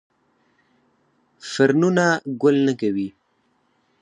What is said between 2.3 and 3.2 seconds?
ګل نه کوي